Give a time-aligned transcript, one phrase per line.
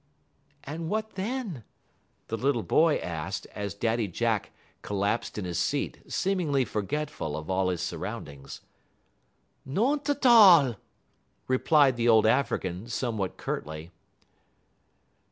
[0.63, 1.63] _'""And what then?"
[2.29, 4.49] the little boy asked, as Daddy Jack
[4.81, 8.61] collapsed in his seat, seemingly forgetful of all his surroundings.
[9.63, 10.77] "No'n 't all,"
[11.47, 13.91] replied the old African, somewhat curtly.